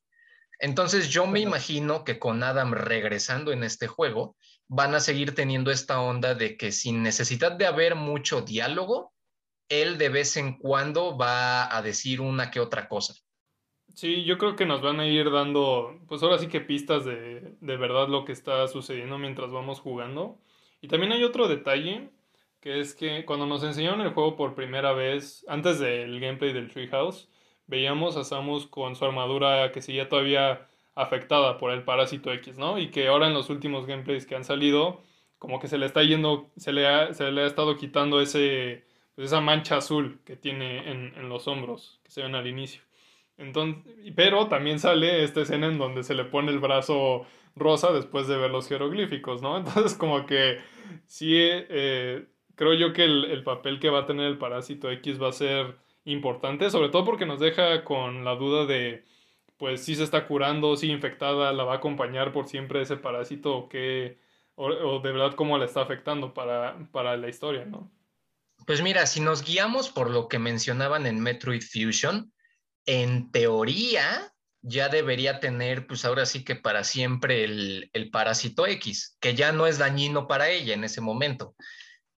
[0.60, 4.36] Entonces yo me imagino que con Adam regresando en este juego,
[4.68, 9.14] van a seguir teniendo esta onda de que sin necesidad de haber mucho diálogo,
[9.70, 13.14] él de vez en cuando va a decir una que otra cosa.
[13.94, 17.56] Sí, yo creo que nos van a ir dando, pues ahora sí que pistas de,
[17.60, 20.40] de verdad lo que está sucediendo mientras vamos jugando.
[20.82, 22.10] Y también hay otro detalle,
[22.64, 26.72] que es que cuando nos enseñaron el juego por primera vez, antes del gameplay del
[26.72, 27.30] Treehouse,
[27.68, 32.80] veíamos a Samus con su armadura que seguía todavía afectada por el parásito X, ¿no?
[32.80, 35.04] Y que ahora en los últimos gameplays que han salido,
[35.40, 38.86] como que se le está yendo, se le ha, se le ha estado quitando ese,
[39.16, 42.82] pues esa mancha azul que tiene en, en, los hombros, que se ven al inicio.
[43.36, 43.84] Entonces,
[44.16, 47.26] pero también sale esta escena en donde se le pone el brazo
[47.58, 49.58] rosa después de ver los jeroglíficos, ¿no?
[49.60, 50.60] Entonces, como que
[51.08, 55.22] sí, eh, creo yo que el, el papel que va a tener el parásito X
[55.22, 59.06] va a ser importante, sobre todo porque nos deja con la duda de
[59.58, 63.56] pues si se está curando, si infectada, la va a acompañar por siempre ese parásito
[63.56, 64.20] o qué,
[64.56, 67.90] o, de verdad cómo la está afectando para, para la historia, ¿no?
[68.66, 72.34] Pues mira, si nos guiamos por lo que mencionaban en Metroid Fusion,
[72.86, 79.18] en teoría ya debería tener, pues ahora sí que para siempre el, el parásito X,
[79.20, 81.56] que ya no es dañino para ella en ese momento.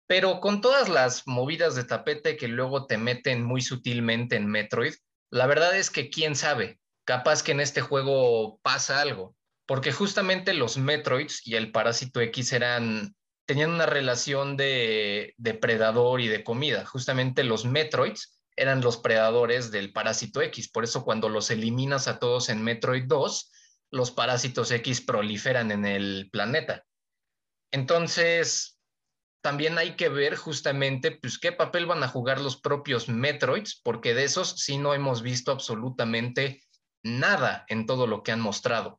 [0.08, 4.94] Pero con todas las movidas de tapete que luego te meten muy sutilmente en Metroid,
[5.32, 10.54] la verdad es que quién sabe, capaz que en este juego pasa algo, porque justamente
[10.54, 13.16] los Metroids y el Parásito X eran,
[13.46, 16.86] tenían una relación de depredador y de comida.
[16.86, 22.20] Justamente los Metroids eran los predadores del Parásito X, por eso cuando los eliminas a
[22.20, 23.52] todos en Metroid 2,
[23.92, 26.86] los parásitos X proliferan en el planeta.
[27.72, 28.75] Entonces,
[29.46, 34.16] también hay que ver justamente pues, qué papel van a jugar los propios Metroids, porque
[34.16, 36.64] de esos sí no hemos visto absolutamente
[37.04, 38.98] nada en todo lo que han mostrado.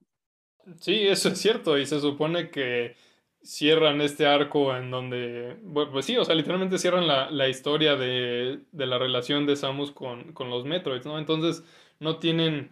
[0.81, 2.95] Sí, eso es cierto, y se supone que
[3.43, 7.97] cierran este arco en donde, bueno, pues sí, o sea, literalmente cierran la, la historia
[7.97, 11.19] de, de, la relación de Samus con, con, los Metroids, ¿no?
[11.19, 11.65] Entonces
[11.99, 12.71] no tienen,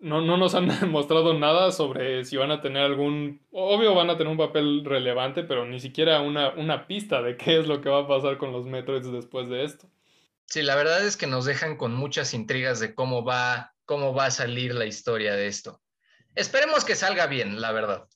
[0.00, 4.16] no, no nos han mostrado nada sobre si van a tener algún, obvio van a
[4.16, 7.88] tener un papel relevante, pero ni siquiera una, una pista de qué es lo que
[7.88, 9.88] va a pasar con los Metroids después de esto.
[10.46, 14.26] Sí, la verdad es que nos dejan con muchas intrigas de cómo va cómo va
[14.26, 15.80] a salir la historia de esto.
[16.34, 18.06] Esperemos que salga bien, la verdad.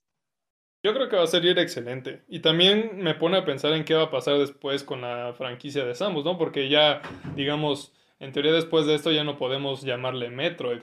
[0.83, 2.25] Yo creo que va a salir excelente.
[2.29, 5.85] Y también me pone a pensar en qué va a pasar después con la franquicia
[5.85, 6.37] de Samus, ¿no?
[6.37, 7.01] Porque ya,
[7.35, 10.83] digamos, en teoría después de esto ya no podemos llamarle Metroid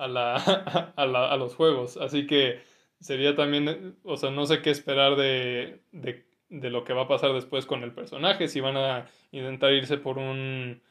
[0.96, 1.96] a, la, a, los juegos.
[1.96, 2.60] Así que
[3.00, 7.08] sería también, o sea, no sé qué esperar de, de, de lo que va a
[7.08, 10.82] pasar después con el personaje, si van a intentar irse por un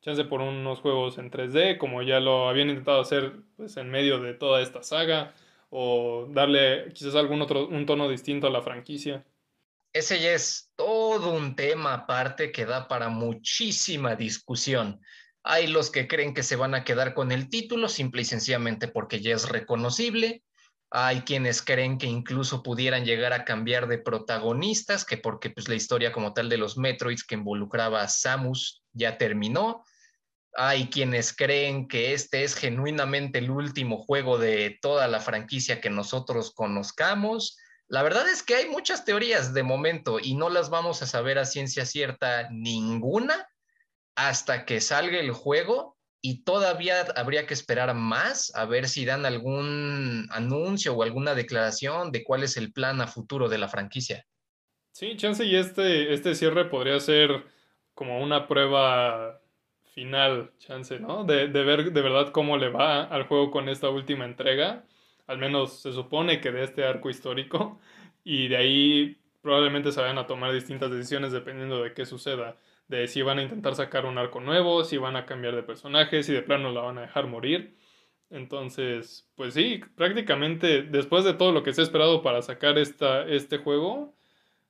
[0.00, 4.20] chance por unos juegos en 3D, como ya lo habían intentado hacer pues, en medio
[4.20, 5.34] de toda esta saga,
[5.70, 9.24] o darle quizás algún otro, un tono distinto a la franquicia.
[9.92, 15.00] Ese ya es todo un tema aparte que da para muchísima discusión.
[15.42, 18.88] Hay los que creen que se van a quedar con el título simple y sencillamente
[18.88, 20.42] porque ya es reconocible.
[20.90, 25.74] Hay quienes creen que incluso pudieran llegar a cambiar de protagonistas, que porque pues, la
[25.74, 29.84] historia como tal de los Metroids que involucraba a Samus ya terminó.
[30.54, 35.90] Hay quienes creen que este es genuinamente el último juego de toda la franquicia que
[35.90, 37.58] nosotros conozcamos.
[37.86, 41.38] La verdad es que hay muchas teorías de momento y no las vamos a saber
[41.38, 43.46] a ciencia cierta ninguna
[44.18, 49.24] hasta que salga el juego y todavía habría que esperar más a ver si dan
[49.24, 54.26] algún anuncio o alguna declaración de cuál es el plan a futuro de la franquicia.
[54.90, 57.44] Sí, chance y este, este cierre podría ser
[57.94, 59.40] como una prueba
[59.94, 61.22] final chance, ¿no?
[61.22, 64.84] De, de, ver de verdad cómo le va al juego con esta última entrega.
[65.28, 67.78] Al menos se supone que de este arco histórico.
[68.24, 72.56] Y de ahí probablemente se vayan a tomar distintas decisiones dependiendo de qué suceda.
[72.88, 76.22] De si van a intentar sacar un arco nuevo, si van a cambiar de personaje,
[76.22, 77.76] si de plano la van a dejar morir.
[78.30, 83.26] Entonces, pues sí, prácticamente después de todo lo que se ha esperado para sacar esta,
[83.26, 84.14] este juego,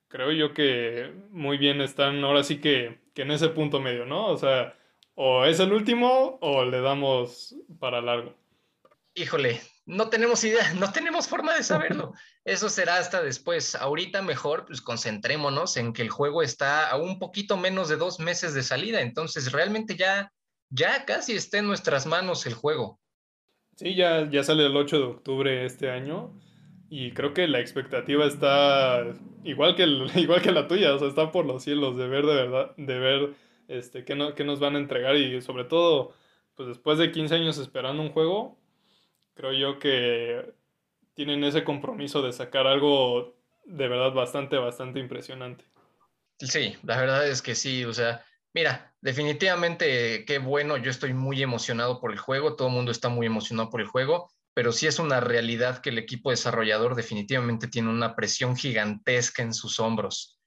[0.09, 4.27] creo yo que muy bien están ahora sí que, que en ese punto medio, ¿no?
[4.27, 4.77] O sea,
[5.15, 8.35] o es el último o le damos para largo.
[9.15, 12.13] Híjole, no tenemos idea, no tenemos forma de saberlo.
[12.45, 13.75] Eso será hasta después.
[13.75, 18.21] Ahorita mejor, pues concentrémonos en que el juego está a un poquito menos de dos
[18.21, 19.01] meses de salida.
[19.01, 20.31] Entonces, realmente ya,
[20.69, 23.01] ya casi está en nuestras manos el juego.
[23.77, 26.39] Sí, ya, ya sale el 8 de octubre este año.
[26.91, 29.05] Y creo que la expectativa está
[29.43, 29.85] igual que,
[30.21, 32.99] igual que la tuya, o sea, está por los cielos de ver de verdad, de
[32.99, 33.35] ver
[33.69, 36.13] este, qué, no, qué nos van a entregar y sobre todo,
[36.55, 38.59] pues después de 15 años esperando un juego,
[39.39, 40.53] creo yo que
[41.15, 45.65] tienen ese compromiso de sacar algo de verdad bastante, bastante impresionante.
[46.41, 51.41] Sí, la verdad es que sí, o sea, mira, definitivamente qué bueno, yo estoy muy
[51.41, 54.89] emocionado por el juego, todo el mundo está muy emocionado por el juego, pero sí
[54.89, 60.41] es una realidad que el equipo desarrollador definitivamente tiene una presión gigantesca en sus hombros,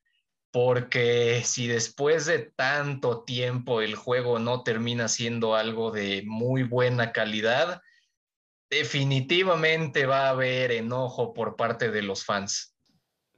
[0.52, 7.14] porque si después de tanto tiempo el juego no termina siendo algo de muy buena
[7.14, 7.82] calidad,
[8.72, 12.74] definitivamente va a haber enojo por parte de los fans.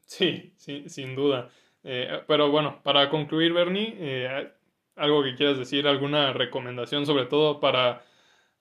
[0.06, 1.50] Sí, sí, sin duda.
[1.84, 4.52] Eh, pero bueno, para concluir, Bernie, eh,
[4.96, 8.06] algo que quieras decir, alguna recomendación sobre todo para,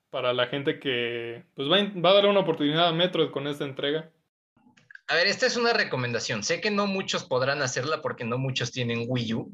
[0.08, 3.64] para la gente que pues va, va a dar una oportunidad a Metroid con esta
[3.64, 4.10] entrega.
[5.08, 6.42] A ver, esta es una recomendación.
[6.42, 9.52] Sé que no muchos podrán hacerla porque no muchos tienen Wii U,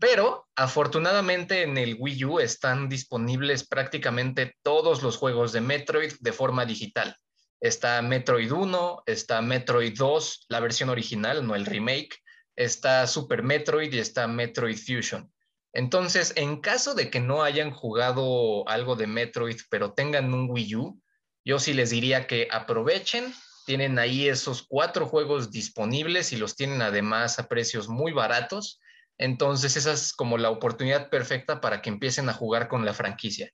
[0.00, 6.32] pero afortunadamente en el Wii U están disponibles prácticamente todos los juegos de Metroid de
[6.32, 7.14] forma digital.
[7.60, 12.16] Está Metroid 1, está Metroid 2, la versión original, no el remake,
[12.56, 15.30] está Super Metroid y está Metroid Fusion.
[15.74, 20.76] Entonces, en caso de que no hayan jugado algo de Metroid, pero tengan un Wii
[20.76, 21.02] U,
[21.44, 23.34] yo sí les diría que aprovechen,
[23.66, 28.80] tienen ahí esos cuatro juegos disponibles y los tienen además a precios muy baratos
[29.20, 33.52] entonces, esa es como la oportunidad perfecta para que empiecen a jugar con la franquicia.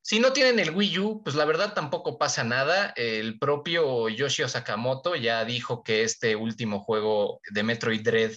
[0.00, 2.94] Si no tienen el Wii U, pues la verdad tampoco pasa nada.
[2.96, 8.32] El propio Yoshio Sakamoto ya dijo que este último juego de Metroid Dread,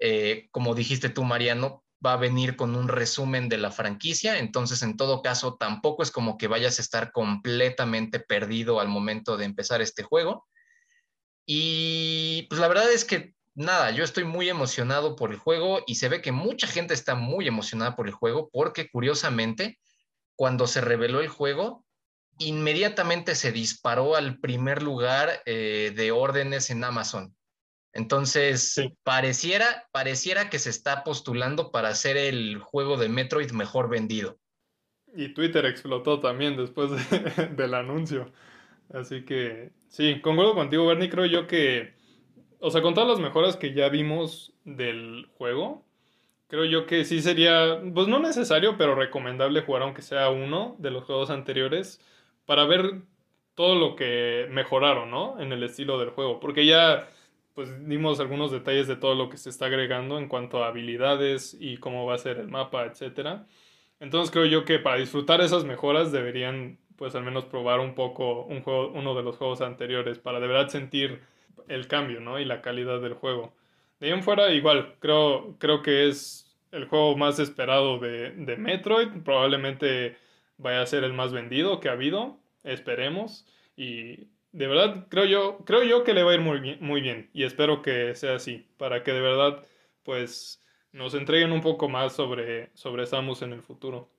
[0.00, 4.38] eh, como dijiste tú, Mariano, va a venir con un resumen de la franquicia.
[4.38, 9.36] Entonces, en todo caso, tampoco es como que vayas a estar completamente perdido al momento
[9.36, 10.48] de empezar este juego.
[11.46, 15.96] Y pues la verdad es que nada, yo estoy muy emocionado por el juego y
[15.96, 19.78] se ve que mucha gente está muy emocionada por el juego porque curiosamente,
[20.36, 21.84] cuando se reveló el juego,
[22.38, 27.34] inmediatamente se disparó al primer lugar eh, de órdenes en Amazon.
[27.92, 34.38] Entonces, pareciera, pareciera que se está postulando para ser el juego de Metroid mejor vendido.
[35.14, 36.90] Y Twitter explotó también después
[37.56, 38.30] del anuncio.
[38.92, 41.08] Así que, sí, concuerdo contigo, Bernie.
[41.08, 41.95] Creo yo que
[42.66, 45.84] o sea, con todas las mejoras que ya vimos del juego,
[46.48, 50.90] creo yo que sí sería, pues no necesario, pero recomendable jugar aunque sea uno de
[50.90, 52.00] los juegos anteriores
[52.44, 53.02] para ver
[53.54, 55.40] todo lo que mejoraron, ¿no?
[55.40, 57.08] En el estilo del juego, porque ya
[57.54, 61.56] pues dimos algunos detalles de todo lo que se está agregando en cuanto a habilidades
[61.60, 63.46] y cómo va a ser el mapa, etcétera.
[64.00, 68.42] Entonces creo yo que para disfrutar esas mejoras deberían pues al menos probar un poco
[68.44, 71.22] un juego, uno de los juegos anteriores para de verdad sentir
[71.68, 72.38] el cambio, ¿no?
[72.38, 73.54] Y la calidad del juego.
[74.00, 78.56] De ahí en fuera, igual, creo, creo que es el juego más esperado de, de
[78.56, 79.08] Metroid.
[79.24, 80.16] Probablemente
[80.58, 82.38] vaya a ser el más vendido que ha habido.
[82.64, 83.46] Esperemos.
[83.76, 87.00] Y de verdad, creo yo, creo yo que le va a ir muy bien, muy
[87.00, 87.30] bien.
[87.32, 88.66] Y espero que sea así.
[88.76, 89.64] Para que de verdad,
[90.02, 94.10] pues, nos entreguen un poco más sobre, sobre Samus en el futuro.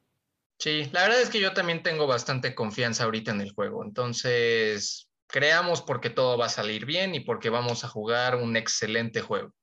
[0.60, 3.84] Sí, la verdad es que yo también tengo bastante confianza ahorita en el juego.
[3.84, 9.22] Entonces, creamos porque todo va a salir bien y porque vamos a jugar un excelente
[9.22, 9.54] juego.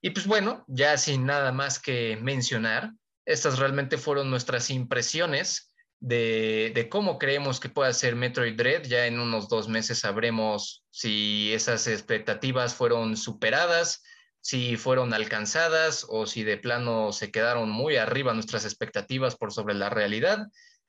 [0.00, 2.92] Y pues bueno, ya sin nada más que mencionar,
[3.24, 8.84] estas realmente fueron nuestras impresiones de, cómo creemos que puede ser Metroid Dread.
[8.84, 14.02] Ya en unos dos meses sabremos si esas expectativas fueron superadas,
[14.40, 19.74] si fueron alcanzadas o si de plano se quedaron muy arriba nuestras expectativas por sobre
[19.74, 20.48] la realidad.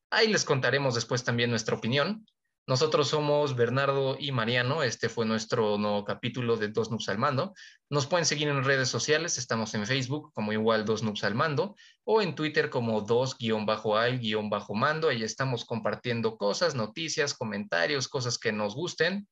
[0.10, 2.26] Ahí les contaremos después también nuestra opinión.
[2.68, 4.82] Nosotros somos Bernardo y Mariano.
[4.82, 7.54] Este fue nuestro nuevo capítulo de Dos Noobs al Mando.
[7.92, 9.38] Nos pueden seguir en redes sociales.
[9.38, 15.10] Estamos en Facebook como igual Dos Noobs al Mando o en Twitter como dos-al-mando.
[15.10, 19.28] Ahí estamos compartiendo cosas, noticias, comentarios, cosas que nos gusten.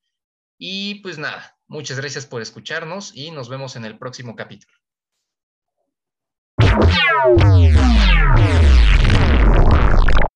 [0.59, 4.77] Y pues nada, muchas gracias por escucharnos y nos vemos en el próximo capítulo.